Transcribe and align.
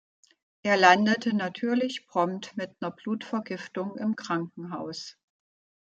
Er 0.63 0.77
landete 0.77 1.31
natürlich 1.35 2.07
prompt 2.07 2.57
mit 2.57 2.81
'ner 2.81 2.89
Blutvergiftung 2.89 3.97
im 3.97 4.15
Krankenhaus. 4.15 5.15